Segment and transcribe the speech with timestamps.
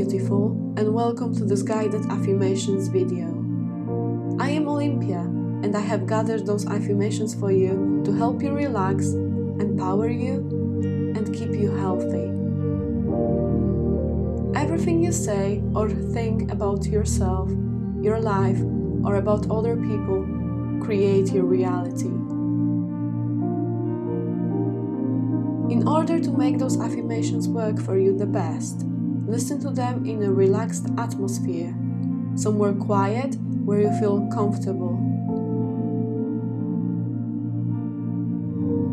[0.00, 3.26] Beautiful, and welcome to this guided affirmations video.
[4.40, 9.12] I am Olympia, and I have gathered those affirmations for you to help you relax,
[9.12, 10.36] empower you,
[11.14, 12.28] and keep you healthy.
[14.58, 17.50] Everything you say or think about yourself,
[18.00, 18.58] your life,
[19.04, 20.24] or about other people
[20.82, 22.14] create your reality.
[25.70, 28.86] In order to make those affirmations work for you the best,
[29.30, 31.72] Listen to them in a relaxed atmosphere,
[32.34, 34.96] somewhere quiet where you feel comfortable.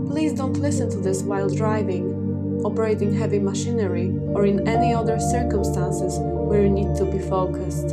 [0.07, 6.19] Please don't listen to this while driving, operating heavy machinery, or in any other circumstances
[6.19, 7.89] where you need to be focused.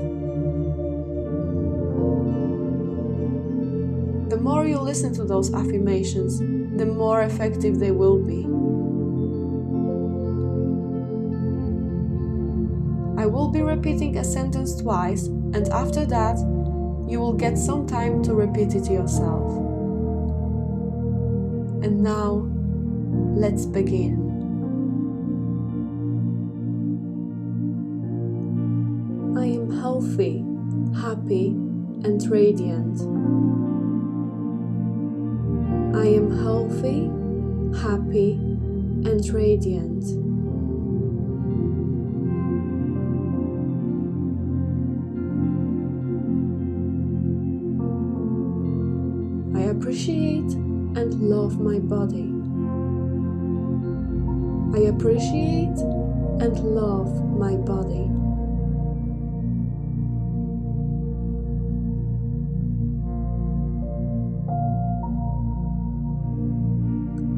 [4.29, 6.41] The more you listen to those affirmations,
[6.77, 8.47] the more effective they will be.
[13.35, 16.39] Will be repeating a sentence twice, and after that,
[17.09, 19.51] you will get some time to repeat it yourself.
[21.83, 22.49] And now,
[23.37, 24.23] let's begin.
[29.37, 30.45] I am healthy,
[30.95, 31.49] happy,
[32.07, 33.01] and radiant.
[35.97, 37.11] I am healthy,
[37.83, 38.35] happy,
[39.11, 40.24] and radiant.
[49.95, 50.53] Appreciate
[50.99, 52.35] and love my body.
[54.77, 55.79] I appreciate
[56.43, 58.11] and love my body.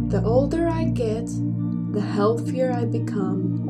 [0.08, 1.26] The older I get,
[1.92, 3.66] the healthier I become.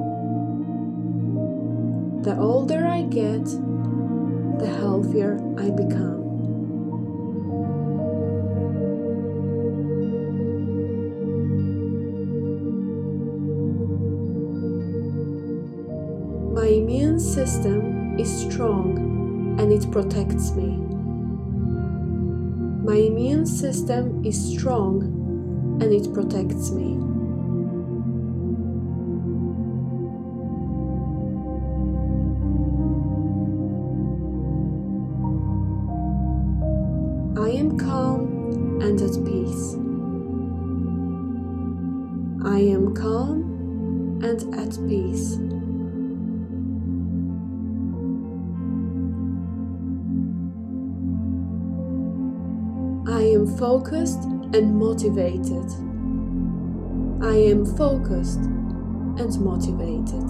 [2.22, 3.46] The older I get,
[4.60, 6.15] the healthier I become.
[16.66, 18.98] My immune system is strong
[19.60, 20.66] and it protects me.
[22.82, 25.00] My immune system is strong
[25.80, 26.96] and it protects me.
[37.40, 39.74] I am calm and at peace.
[42.44, 45.38] I am calm and at peace.
[53.58, 55.70] Focused and motivated.
[57.22, 60.24] I am focused and motivated.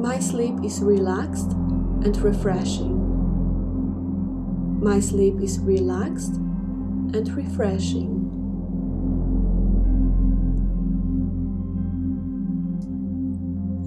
[0.00, 2.96] My sleep is relaxed and refreshing.
[4.80, 8.27] My sleep is relaxed and refreshing.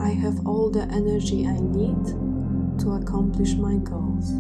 [0.01, 2.05] I have all the energy I need
[2.79, 4.33] to accomplish my goals.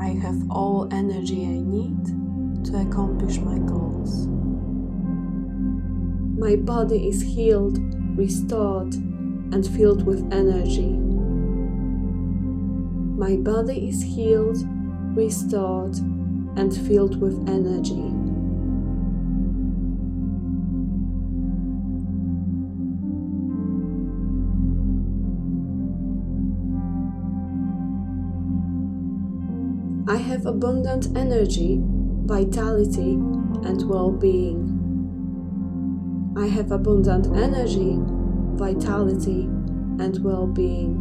[0.00, 2.04] I have all energy I need
[2.64, 4.26] to accomplish my goals.
[6.36, 7.78] My body is healed,
[8.18, 10.90] restored, and filled with energy.
[13.16, 14.58] My body is healed,
[15.16, 15.96] restored,
[16.56, 18.23] and filled with energy.
[30.06, 34.82] I have abundant energy, vitality, and well being.
[36.36, 37.96] I have abundant energy,
[38.58, 39.44] vitality,
[39.98, 41.00] and well being.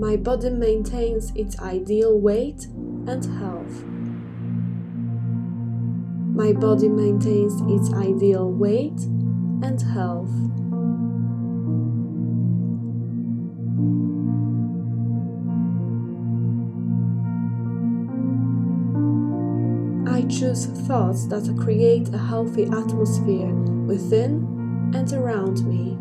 [0.00, 2.66] My body maintains its ideal weight
[3.06, 3.95] and health.
[6.36, 9.00] My body maintains its ideal weight
[9.62, 10.28] and health.
[20.06, 23.54] I choose thoughts that create a healthy atmosphere
[23.86, 25.96] within and around me.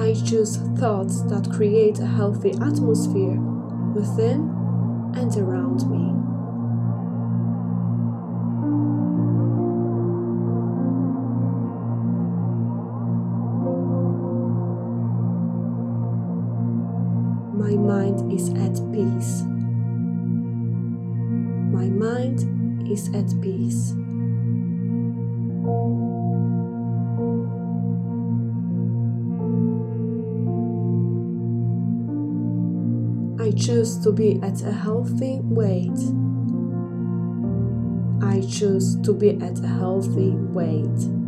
[0.00, 3.40] I choose thoughts that create a healthy atmosphere
[3.96, 4.48] within
[5.16, 6.31] and around me.
[18.32, 19.42] Is at peace.
[21.72, 23.92] My mind is at peace.
[33.40, 35.90] I choose to be at a healthy weight.
[38.22, 41.21] I choose to be at a healthy weight.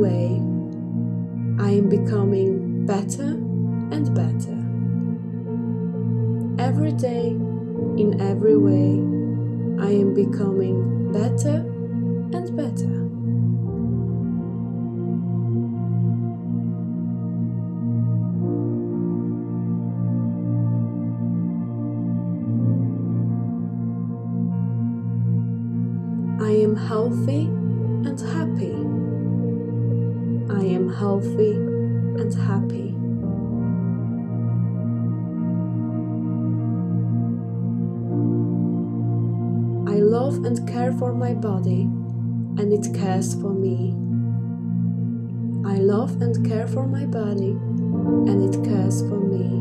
[0.00, 0.40] Way,
[1.62, 3.36] I am becoming better
[3.92, 4.56] and better.
[6.58, 7.28] Every day,
[7.98, 8.96] in every way,
[9.78, 11.66] I am becoming better
[12.32, 12.96] and better.
[26.42, 27.44] I am healthy
[28.08, 28.79] and happy.
[31.00, 32.94] Healthy and happy.
[39.90, 41.84] I love and care for my body,
[42.60, 43.94] and it cares for me.
[45.66, 47.52] I love and care for my body,
[48.28, 49.59] and it cares for me.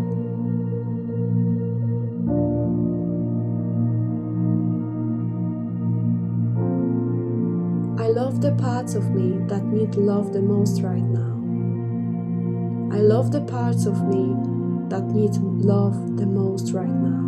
[8.41, 11.36] The parts of me that need love the most right now.
[12.95, 14.33] I love the parts of me
[14.88, 17.19] that need love the most right now.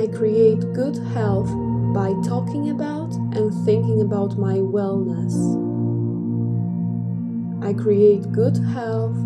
[0.00, 1.50] I create good health
[1.92, 5.34] by talking about and thinking about my wellness.
[7.62, 9.16] I create good health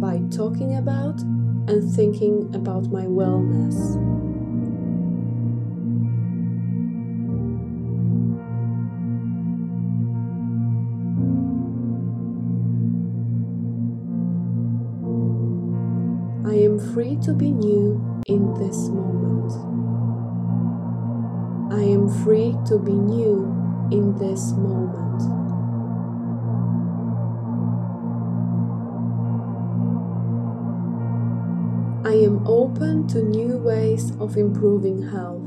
[0.00, 1.20] by talking about
[1.68, 3.76] and thinking about my wellness.
[16.46, 19.52] I am free to be new in this moment.
[21.70, 23.44] I am free to be new
[23.92, 25.07] in this moment.
[32.08, 35.44] I am open to new ways of improving health.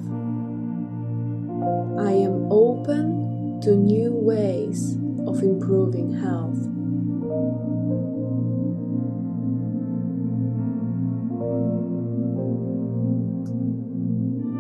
[1.99, 4.93] I am open to new ways
[5.25, 6.59] of improving health.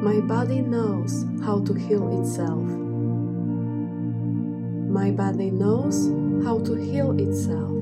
[0.01, 2.65] My body knows how to heal itself.
[4.89, 6.09] My body knows
[6.43, 7.80] how to heal itself.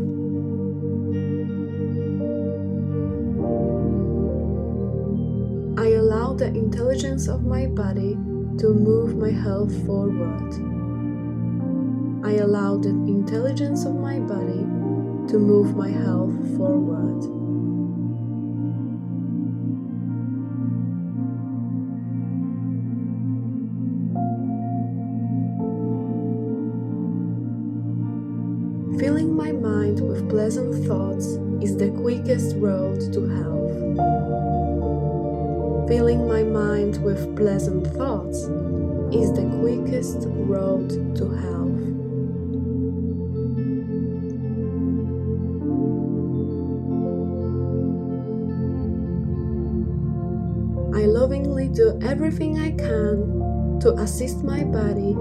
[6.39, 8.13] The intelligence of my body
[8.57, 10.53] to move my health forward.
[12.25, 14.63] I allow the intelligence of my body
[15.27, 17.23] to move my health forward.
[28.97, 31.25] Filling my mind with pleasant thoughts
[31.61, 34.38] is the quickest road to health.
[35.89, 38.43] Filling my mind with pleasant thoughts
[39.11, 41.81] is the quickest road to health.
[50.95, 55.17] I lovingly do everything I can to assist my body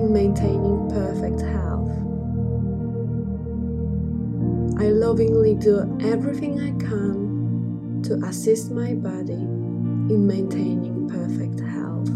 [0.00, 1.90] in maintaining perfect health.
[4.80, 9.59] I lovingly do everything I can to assist my body
[10.10, 12.10] in maintaining perfect health.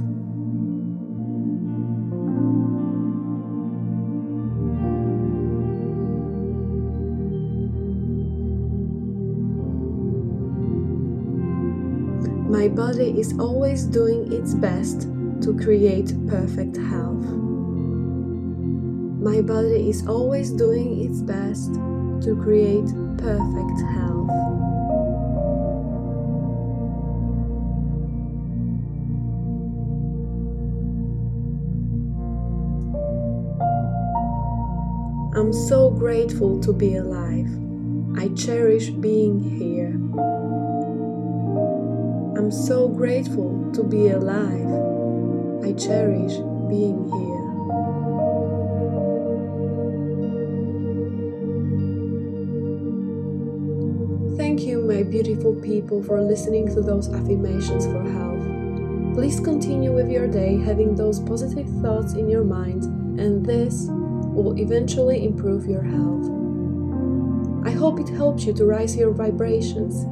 [12.51, 15.03] My body is always doing its best
[15.43, 17.25] to create perfect health.
[19.23, 24.74] My body is always doing its best to create perfect health.
[35.99, 37.49] Grateful to be alive.
[38.17, 39.93] I cherish being here.
[42.37, 44.67] I'm so grateful to be alive.
[45.65, 46.35] I cherish
[46.69, 47.45] being here.
[54.37, 59.15] Thank you my beautiful people for listening to those affirmations for health.
[59.15, 62.85] Please continue with your day having those positive thoughts in your mind,
[63.19, 63.89] and this
[64.43, 66.31] will eventually improve your health.
[67.65, 70.03] I hope it helped you to raise your vibrations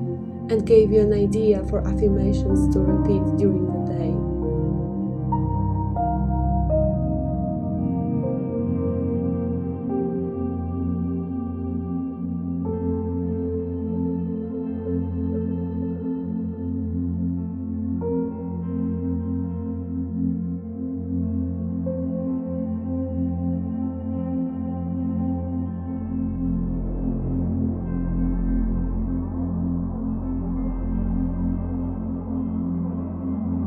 [0.50, 3.71] and gave you an idea for affirmations to repeat during